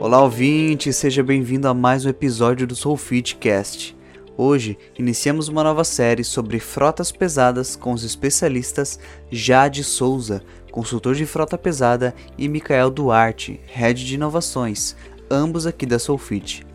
[0.00, 3.94] Olá, ouvinte, seja bem-vindo a mais um episódio do Soulfitcast.
[4.34, 8.98] Hoje iniciamos uma nova série sobre frotas pesadas com os especialistas
[9.30, 10.42] Jade Souza,
[10.72, 14.96] consultor de frota pesada, e Micael Duarte, head de inovações,
[15.30, 16.66] ambos aqui da Soulfit.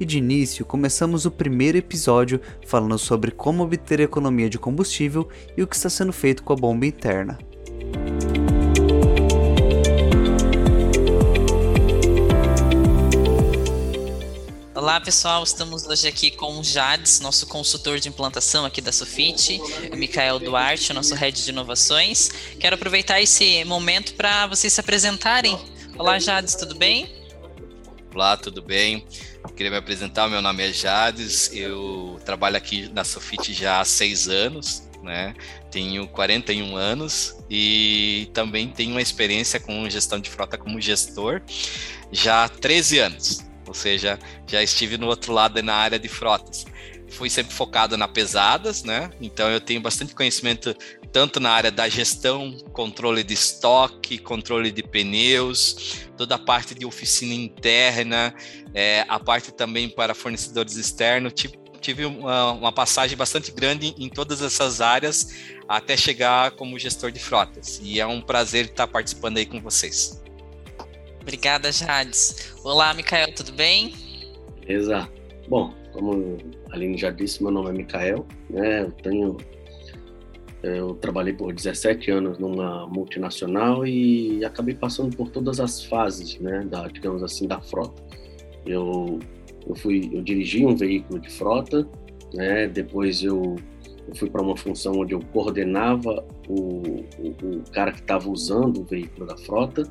[0.00, 5.62] E de início, começamos o primeiro episódio falando sobre como obter economia de combustível e
[5.62, 7.38] o que está sendo feito com a bomba interna.
[14.80, 19.60] Olá pessoal, estamos hoje aqui com o Jades, nosso consultor de implantação aqui da Sofit,
[19.92, 22.30] o Micael Duarte, nosso head de inovações.
[22.58, 25.54] Quero aproveitar esse momento para vocês se apresentarem.
[25.98, 27.14] Olá Jades, tudo bem?
[28.14, 29.06] Olá, tudo bem?
[29.54, 34.28] Queria me apresentar, meu nome é Jades, eu trabalho aqui na Sofit já há seis
[34.28, 35.34] anos, né?
[35.70, 41.42] Tenho 41 anos e também tenho uma experiência com gestão de frota como gestor
[42.10, 44.18] já há 13 anos ou seja,
[44.48, 46.66] já estive no outro lado na área de frotas.
[47.08, 49.10] Fui sempre focado na pesadas, né?
[49.20, 50.74] Então eu tenho bastante conhecimento
[51.12, 56.84] tanto na área da gestão, controle de estoque, controle de pneus, toda a parte de
[56.84, 58.34] oficina interna,
[58.74, 61.32] é, a parte também para fornecedores externos.
[61.80, 65.28] Tive uma, uma passagem bastante grande em todas essas áreas
[65.68, 67.80] até chegar como gestor de frotas.
[67.84, 70.19] E é um prazer estar participando aí com vocês.
[71.20, 72.54] Obrigada, Jades.
[72.64, 73.94] Olá, Micael, tudo bem?
[74.60, 75.08] Beleza.
[75.48, 76.38] Bom, como
[76.70, 78.82] a Aline já disse, meu nome é Micael, né?
[78.82, 79.36] Eu tenho
[80.62, 86.66] eu trabalhei por 17 anos numa multinacional e acabei passando por todas as fases, né,
[86.66, 88.02] da, digamos assim, da frota.
[88.66, 89.18] Eu,
[89.66, 91.88] eu fui, eu dirigi um veículo de frota,
[92.34, 93.56] né, depois eu,
[94.06, 98.82] eu fui para uma função onde eu coordenava o, o, o cara que estava usando
[98.82, 99.84] o veículo da frota,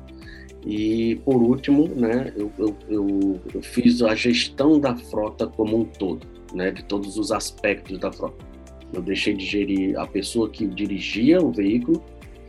[0.66, 5.84] e, por último, né, eu, eu, eu, eu, fiz a gestão da frota como um
[5.84, 8.44] todo, né, de todos os aspectos da frota.
[8.92, 12.04] Eu deixei de gerir a pessoa que dirigia o veículo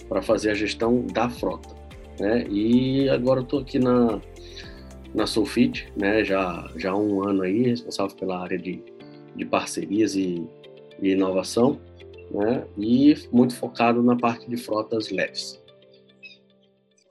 [0.10, 1.70] para fazer a gestão da frota.
[2.20, 4.20] Né, e agora estou aqui na,
[5.14, 8.84] na Soulfit, né, já, já há um ano aí, responsável pela área de,
[9.36, 10.46] de parcerias e,
[11.02, 11.80] e inovação,
[12.30, 15.61] né, e muito focado na parte de frotas leves.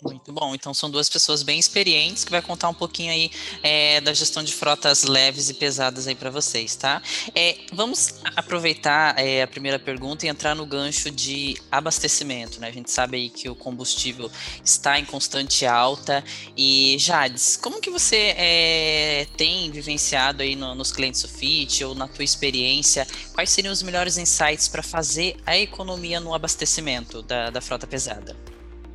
[0.03, 0.55] Muito bom.
[0.55, 3.31] Então são duas pessoas bem experientes que vai contar um pouquinho aí
[3.62, 7.03] é, da gestão de frotas leves e pesadas aí para vocês, tá?
[7.34, 12.69] É, vamos aproveitar é, a primeira pergunta e entrar no gancho de abastecimento, né?
[12.69, 14.31] A gente sabe aí que o combustível
[14.65, 16.25] está em constante alta
[16.56, 22.09] e Jades, como que você é, tem vivenciado aí no, nos clientes Sofit ou na
[22.09, 23.06] tua experiência?
[23.34, 28.50] Quais seriam os melhores insights para fazer a economia no abastecimento da, da frota pesada?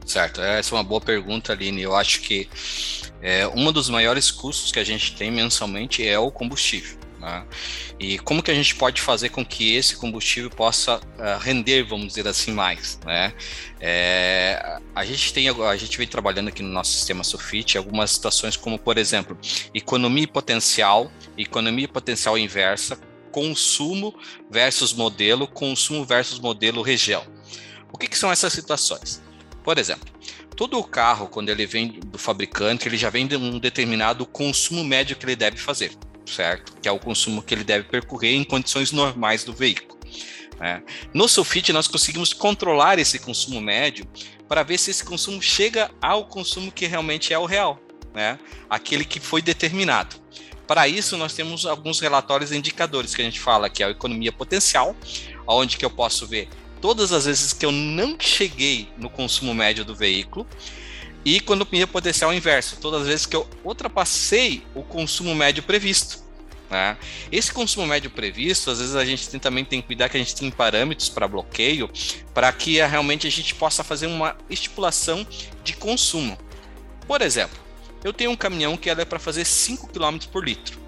[0.06, 1.82] Certo, essa é uma boa pergunta, Aline.
[1.82, 2.48] Eu acho que
[3.22, 7.00] é, um dos maiores custos que a gente tem mensalmente é o combustível.
[7.20, 7.44] Né?
[8.00, 12.10] E como que a gente pode fazer com que esse combustível possa uh, render, vamos
[12.10, 13.00] dizer assim, mais?
[13.04, 13.34] Né?
[13.80, 18.56] É, a gente tem, a gente vem trabalhando aqui no nosso sistema Sofit algumas situações
[18.56, 19.36] como, por exemplo,
[19.74, 23.00] economia potencial, economia potencial inversa,
[23.32, 24.14] consumo
[24.52, 27.26] versus modelo, consumo versus modelo região.
[27.92, 29.25] O que, que são essas situações?
[29.66, 30.08] Por exemplo,
[30.56, 35.16] todo carro, quando ele vem do fabricante, ele já vem de um determinado consumo médio
[35.16, 35.92] que ele deve fazer,
[36.24, 36.78] certo?
[36.80, 40.00] Que é o consumo que ele deve percorrer em condições normais do veículo.
[40.60, 40.84] Né?
[41.12, 44.08] No Sulfit, nós conseguimos controlar esse consumo médio
[44.48, 47.80] para ver se esse consumo chega ao consumo que realmente é o real,
[48.14, 48.38] né?
[48.70, 50.16] aquele que foi determinado.
[50.68, 53.90] Para isso, nós temos alguns relatórios e indicadores que a gente fala que é a
[53.90, 54.96] economia potencial,
[55.48, 56.48] onde que eu posso ver
[56.82, 60.48] todas as vezes que eu não cheguei no consumo médio do veículo
[61.26, 66.24] e quando ia potencial inverso, todas as vezes que eu ultrapassei o consumo médio previsto.
[66.70, 66.96] Né?
[67.32, 70.20] Esse consumo médio previsto, às vezes a gente tem, também tem que cuidar que a
[70.20, 71.90] gente tem parâmetros para bloqueio,
[72.32, 75.26] para que realmente a gente possa fazer uma estipulação
[75.64, 76.38] de consumo.
[77.08, 77.58] Por exemplo,
[78.04, 80.80] eu tenho um caminhão que é para fazer 5 km por litro.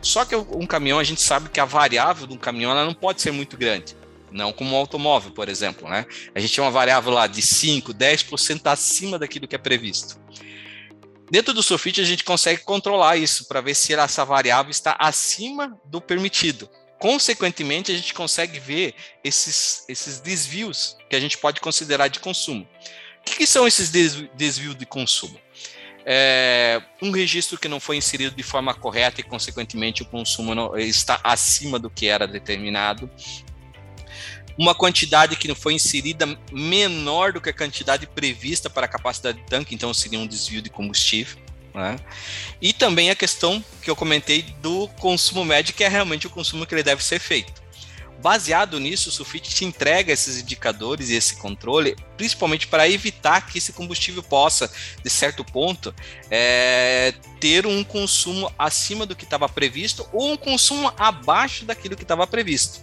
[0.00, 3.20] Só que um caminhão, a gente sabe que a variável do caminhão ela não pode
[3.20, 3.94] ser muito grande
[4.36, 5.88] não como um automóvel, por exemplo.
[5.88, 6.06] Né?
[6.34, 10.20] A gente tem uma variável lá de 5%, 10% acima daquilo que é previsto.
[11.28, 15.76] Dentro do Sofit, a gente consegue controlar isso para ver se essa variável está acima
[15.84, 16.70] do permitido.
[16.98, 18.94] Consequentemente, a gente consegue ver
[19.24, 22.66] esses, esses desvios que a gente pode considerar de consumo.
[23.20, 25.38] O que, que são esses desvios de consumo?
[26.08, 30.78] É, um registro que não foi inserido de forma correta e, consequentemente, o consumo não,
[30.78, 33.10] está acima do que era determinado
[34.58, 39.38] uma quantidade que não foi inserida menor do que a quantidade prevista para a capacidade
[39.38, 41.38] de tanque, então seria um desvio de combustível.
[41.74, 41.96] Né?
[42.60, 46.64] E também a questão que eu comentei do consumo médio, que é realmente o consumo
[46.64, 47.66] que ele deve ser feito.
[48.18, 53.58] Baseado nisso, o Sulfite te entrega esses indicadores e esse controle, principalmente para evitar que
[53.58, 54.72] esse combustível possa,
[55.04, 55.94] de certo ponto,
[56.30, 62.02] é, ter um consumo acima do que estava previsto ou um consumo abaixo daquilo que
[62.02, 62.80] estava previsto.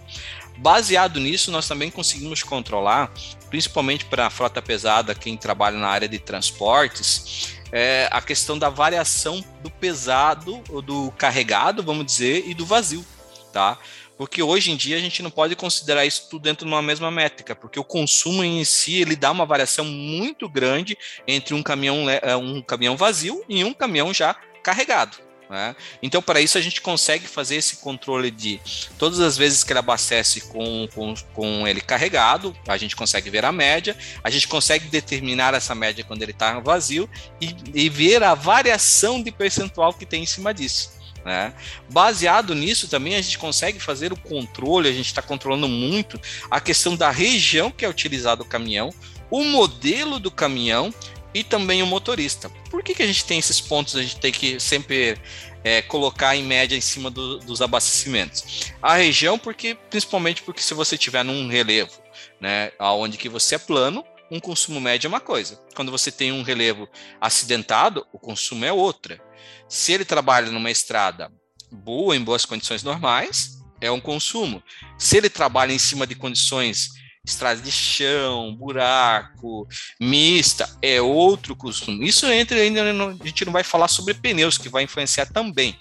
[0.56, 3.12] Baseado nisso, nós também conseguimos controlar,
[3.50, 8.68] principalmente para a frota pesada, quem trabalha na área de transportes, é, a questão da
[8.68, 13.04] variação do pesado, do carregado, vamos dizer, e do vazio,
[13.52, 13.78] tá?
[14.16, 17.10] Porque hoje em dia a gente não pode considerar isso tudo dentro de uma mesma
[17.10, 20.96] métrica, porque o consumo em si ele dá uma variação muito grande
[21.26, 25.23] entre um caminhão, é, um caminhão vazio e um caminhão já carregado.
[25.48, 25.76] Né?
[26.02, 28.60] Então, para isso, a gente consegue fazer esse controle de
[28.98, 33.44] todas as vezes que ele abastece com, com, com ele carregado, a gente consegue ver
[33.44, 37.08] a média, a gente consegue determinar essa média quando ele está vazio
[37.40, 40.92] e, e ver a variação de percentual que tem em cima disso.
[41.24, 41.54] Né?
[41.90, 46.20] Baseado nisso, também a gente consegue fazer o controle, a gente está controlando muito
[46.50, 48.90] a questão da região que é utilizado o caminhão,
[49.30, 50.92] o modelo do caminhão
[51.34, 52.48] e também o motorista.
[52.70, 53.96] Por que, que a gente tem esses pontos?
[53.96, 55.18] A gente tem que sempre
[55.64, 58.72] é, colocar em média em cima do, dos abastecimentos.
[58.80, 62.00] A região, porque principalmente porque se você tiver num relevo,
[62.40, 65.60] né, aonde que você é plano, um consumo médio é uma coisa.
[65.74, 66.88] Quando você tem um relevo
[67.20, 69.20] acidentado, o consumo é outra.
[69.68, 71.32] Se ele trabalha numa estrada
[71.70, 74.62] boa, em boas condições normais, é um consumo.
[74.98, 76.90] Se ele trabalha em cima de condições
[77.24, 79.66] estrada de chão, buraco,
[79.98, 82.06] mista, é outro costume.
[82.06, 85.76] Isso entra ainda, a gente não vai falar sobre pneus, que vai influenciar também.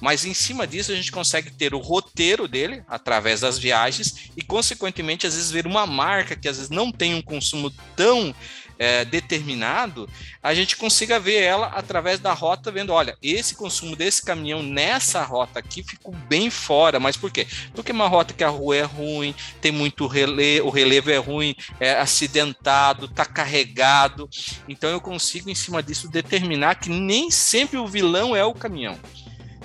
[0.00, 4.42] Mas em cima disso, a gente consegue ter o roteiro dele através das viagens e,
[4.42, 8.34] consequentemente, às vezes ver uma marca que às vezes não tem um consumo tão
[8.78, 10.08] é, determinado,
[10.42, 15.22] a gente consiga ver ela através da rota, vendo, olha, esse consumo desse caminhão nessa
[15.24, 17.46] rota aqui ficou bem fora, mas por quê?
[17.74, 21.16] Porque é uma rota que a rua é ruim, tem muito relevo, o relevo é
[21.16, 24.28] ruim, é acidentado, está carregado,
[24.68, 28.98] então eu consigo em cima disso determinar que nem sempre o vilão é o caminhão.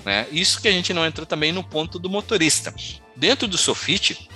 [0.04, 0.26] Né?
[0.30, 2.74] Isso que a gente não entrou também no ponto do motorista.
[3.16, 4.28] Dentro do Sofit,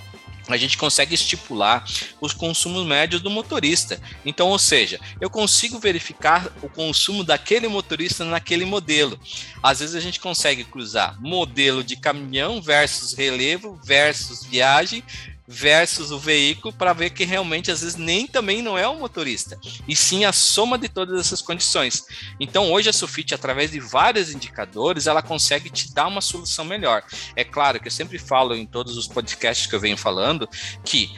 [0.48, 1.84] a gente consegue estipular
[2.20, 4.00] os consumos médios do motorista.
[4.24, 9.18] Então, ou seja, eu consigo verificar o consumo daquele motorista naquele modelo.
[9.62, 15.02] Às vezes a gente consegue cruzar modelo de caminhão versus relevo versus viagem
[15.48, 19.58] versus o veículo para ver que realmente às vezes nem também não é o motorista,
[19.88, 22.04] e sim a soma de todas essas condições.
[22.38, 27.02] Então hoje a Sufit, através de vários indicadores, ela consegue te dar uma solução melhor.
[27.34, 30.46] É claro que eu sempre falo em todos os podcasts que eu venho falando
[30.84, 31.10] que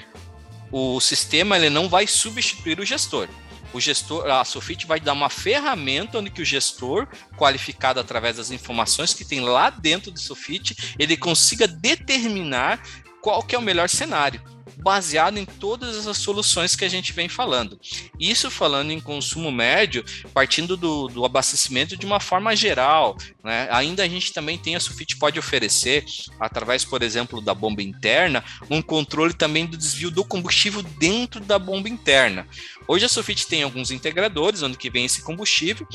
[0.70, 3.28] o sistema ele não vai substituir o gestor
[3.72, 7.06] o gestor, a Sofit vai dar uma ferramenta onde que o gestor,
[7.36, 12.82] qualificado através das informações que tem lá dentro do Sofit, ele consiga determinar
[13.20, 14.42] qual que é o melhor cenário,
[14.80, 17.78] baseado em todas as soluções que a gente vem falando.
[18.18, 23.16] Isso falando em consumo médio, partindo do, do abastecimento de uma forma geral.
[23.44, 23.68] Né?
[23.70, 26.04] Ainda a gente também tem, a Sufit pode oferecer,
[26.38, 31.58] através, por exemplo, da bomba interna, um controle também do desvio do combustível dentro da
[31.58, 32.46] bomba interna.
[32.88, 35.86] Hoje a Sofit tem alguns integradores onde que vem esse combustível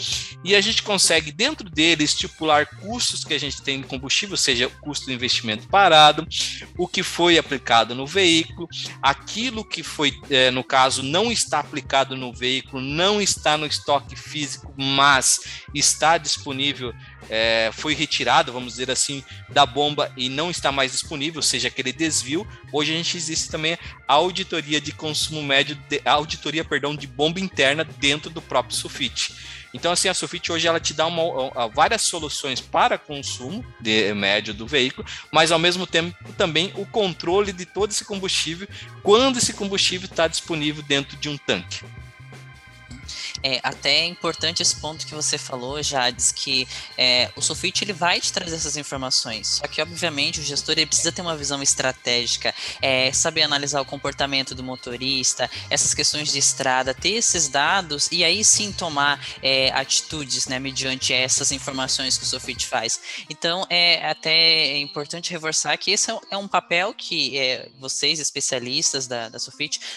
[0.43, 4.67] e a gente consegue dentro dele estipular custos que a gente tem de combustível, seja
[4.67, 6.25] o custo do investimento parado,
[6.77, 8.67] o que foi aplicado no veículo,
[9.01, 14.15] aquilo que foi, é, no caso, não está aplicado no veículo, não está no estoque
[14.15, 15.39] físico, mas
[15.73, 16.93] está disponível
[17.29, 21.91] é, foi retirado, vamos dizer assim, da bomba e não está mais disponível, seja, aquele
[21.91, 22.47] desvio.
[22.71, 23.77] Hoje a gente existe também
[24.07, 29.33] a auditoria de consumo médio, de, auditoria, perdão, de bomba interna dentro do próprio Sufit.
[29.73, 34.53] Então, assim, a Sufit hoje ela te dá uma, várias soluções para consumo de, médio
[34.53, 38.67] do veículo, mas ao mesmo tempo também o controle de todo esse combustível
[39.03, 41.83] quando esse combustível está disponível dentro de um tanque.
[43.43, 47.93] É até é importante esse ponto que você falou, Jades, que é, o Sofit ele
[47.93, 49.47] vai te trazer essas informações.
[49.47, 53.85] Só que, obviamente, o gestor ele precisa ter uma visão estratégica, é, saber analisar o
[53.85, 59.71] comportamento do motorista, essas questões de estrada, ter esses dados e aí sim tomar é,
[59.71, 62.99] atitudes, né, mediante essas informações que o Sofit faz.
[63.29, 69.29] Então, é até importante reforçar que esse é um papel que é, vocês, especialistas da,
[69.29, 69.39] da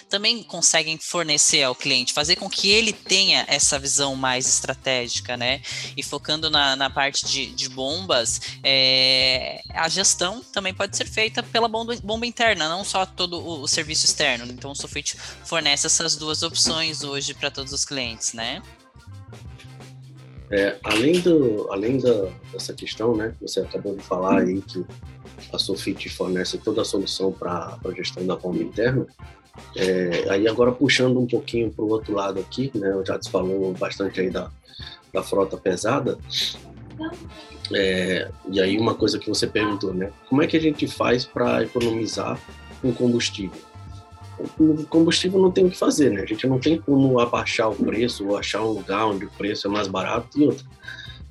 [0.08, 5.36] também conseguem fornecer ao cliente, fazer com que ele tenha tenha essa visão mais estratégica,
[5.36, 5.60] né?
[5.96, 11.42] E focando na, na parte de, de bombas, é, a gestão também pode ser feita
[11.42, 14.46] pela bomba, bomba interna, não só todo o, o serviço externo.
[14.50, 18.62] Então o Sofit fornece essas duas opções hoje para todos os clientes, né?
[20.50, 24.84] É, além do, além da, dessa questão, né, que você acabou de falar aí que
[25.52, 29.06] a Sofit fornece toda a solução para a gestão da bomba interna,
[29.76, 33.74] é, aí agora puxando um pouquinho para o outro lado aqui, né, o Jades falou
[33.74, 34.50] bastante aí da,
[35.12, 36.18] da frota pesada,
[37.74, 41.26] é, e aí uma coisa que você perguntou, né, como é que a gente faz
[41.26, 42.40] para economizar
[42.80, 43.67] com combustível?
[44.58, 46.22] O combustível não tem o que fazer, né?
[46.22, 49.66] A gente não tem como abaixar o preço ou achar um lugar onde o preço
[49.66, 50.64] é mais barato e outro.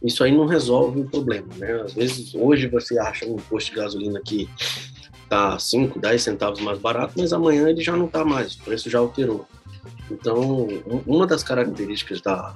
[0.04, 1.82] Isso aí não resolve o problema, né?
[1.82, 4.50] Às vezes, hoje você acha um posto de gasolina que
[5.28, 8.90] tá 5, 10 centavos mais barato, mas amanhã ele já não tá mais, o preço
[8.90, 9.46] já alterou.
[10.10, 10.68] Então,
[11.06, 12.56] uma das características da,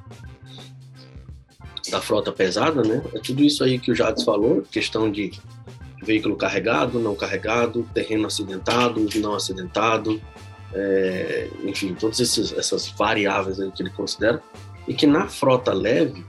[1.89, 5.31] da frota pesada, né, é tudo isso aí que o Jades falou, questão de
[6.03, 10.21] veículo carregado, não carregado, terreno acidentado, não acidentado,
[10.73, 14.41] é, enfim, todas essas variáveis que ele considera,
[14.87, 16.25] e que na frota leve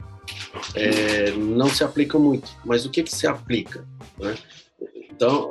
[0.75, 2.51] é, não se aplica muito.
[2.65, 3.85] Mas o que, que se aplica?
[4.19, 4.35] Né?
[5.11, 5.51] Então,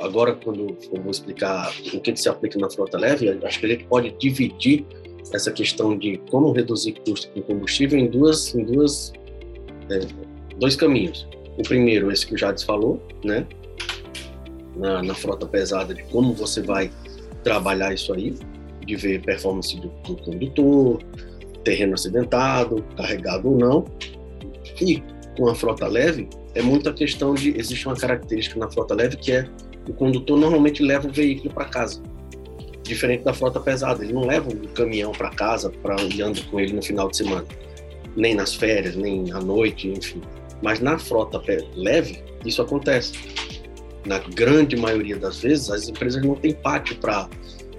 [0.00, 3.68] agora quando eu vou explicar o que, que se aplica na frota leve, acho que
[3.68, 4.84] gente pode dividir
[5.32, 9.12] essa questão de como reduzir custo com combustível em duas, em duas,
[9.90, 10.00] é,
[10.58, 11.28] dois caminhos.
[11.58, 13.46] O primeiro, esse que o Jades falou, né?
[14.76, 16.90] Na, na, frota pesada, de como você vai
[17.42, 18.34] trabalhar isso aí,
[18.84, 21.02] de ver performance do, do condutor,
[21.64, 23.84] terreno acidentado, carregado ou não.
[24.80, 25.02] E
[25.36, 27.56] com a frota leve, é muita questão de.
[27.56, 29.48] Existe uma característica na frota leve que é
[29.88, 32.02] o condutor normalmente leva o veículo para casa.
[32.82, 36.58] Diferente da frota pesada, ele não leva o caminhão para casa para ir anda com
[36.58, 37.46] ele no final de semana,
[38.16, 40.20] nem nas férias, nem à noite, enfim.
[40.62, 41.40] Mas na frota
[41.74, 43.12] leve, isso acontece.
[44.04, 47.28] Na grande maioria das vezes, as empresas não têm pátio para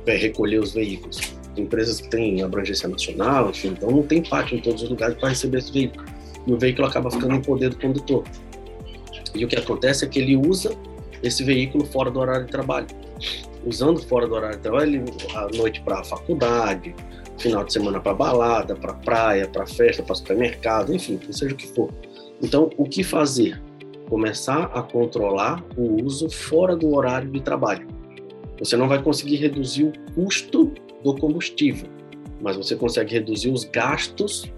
[0.06, 1.20] é, recolher os veículos.
[1.56, 5.18] Tem empresas que têm abrangência nacional, enfim, então não tem pátio em todos os lugares
[5.18, 6.06] para receber esse veículo.
[6.46, 8.24] E o veículo acaba ficando em poder do condutor.
[9.34, 10.75] E o que acontece é que ele usa
[11.24, 12.88] esse veículo fora do horário de trabalho.
[13.66, 16.96] Usando fora do horário de trabalho, à noite para a faculdade,
[17.38, 21.68] final de semana para balada, para praia, para festa, para supermercado, enfim, seja o que
[21.68, 21.92] for.
[22.42, 23.62] Então, o que fazer?
[24.12, 27.88] Começar a controlar o uso fora do horário de trabalho.
[28.60, 31.88] Você não vai conseguir reduzir o custo do combustível,
[32.41, 34.51] mas você consegue reduzir os gastos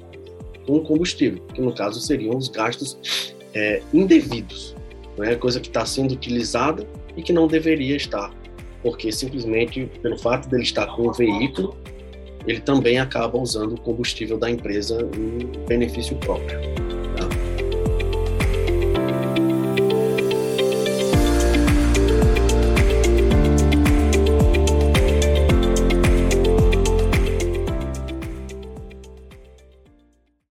[0.65, 4.75] com combustível, que no caso seriam os gastos é, indevidos,
[5.19, 5.35] né?
[5.35, 8.33] coisa que está sendo utilizada e que não deveria estar,
[8.81, 11.77] porque simplesmente pelo fato dele estar com o veículo,
[12.47, 16.82] ele também acaba usando o combustível da empresa em benefício próprio.